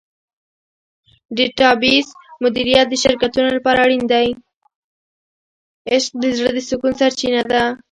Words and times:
عشق 5.91 6.13
د 6.23 6.25
زړه 6.37 6.51
د 6.53 6.59
سکون 6.69 6.93
سرچینه 6.99 7.41
ده. 7.51 7.63